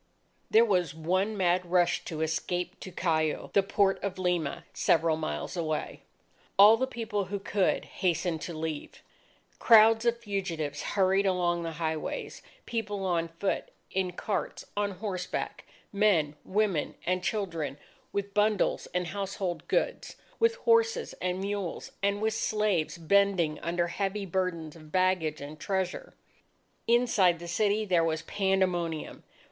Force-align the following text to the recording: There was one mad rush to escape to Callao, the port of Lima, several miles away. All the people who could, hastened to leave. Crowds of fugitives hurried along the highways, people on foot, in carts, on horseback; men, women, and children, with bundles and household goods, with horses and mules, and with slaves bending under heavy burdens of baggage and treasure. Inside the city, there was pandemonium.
There 0.49 0.65
was 0.65 0.95
one 0.95 1.37
mad 1.37 1.63
rush 1.63 2.03
to 2.05 2.21
escape 2.21 2.79
to 2.79 2.91
Callao, 2.91 3.51
the 3.53 3.61
port 3.61 4.01
of 4.03 4.17
Lima, 4.17 4.65
several 4.73 5.15
miles 5.15 5.55
away. 5.55 6.01
All 6.57 6.75
the 6.75 6.87
people 6.87 7.25
who 7.25 7.37
could, 7.37 7.85
hastened 7.85 8.41
to 8.41 8.57
leave. 8.57 9.03
Crowds 9.59 10.03
of 10.05 10.17
fugitives 10.17 10.81
hurried 10.81 11.27
along 11.27 11.61
the 11.61 11.73
highways, 11.73 12.41
people 12.65 13.05
on 13.05 13.27
foot, 13.27 13.69
in 13.91 14.13
carts, 14.13 14.65
on 14.75 14.89
horseback; 14.93 15.65
men, 15.93 16.35
women, 16.43 16.95
and 17.05 17.23
children, 17.23 17.77
with 18.11 18.33
bundles 18.33 18.87
and 18.95 19.05
household 19.05 19.67
goods, 19.67 20.15
with 20.39 20.55
horses 20.65 21.13
and 21.21 21.41
mules, 21.41 21.91
and 22.01 22.23
with 22.23 22.33
slaves 22.33 22.97
bending 22.97 23.59
under 23.59 23.85
heavy 23.89 24.25
burdens 24.25 24.75
of 24.75 24.91
baggage 24.91 25.41
and 25.41 25.59
treasure. 25.59 26.15
Inside 26.87 27.37
the 27.37 27.47
city, 27.47 27.85
there 27.85 28.03
was 28.03 28.23
pandemonium. 28.23 29.23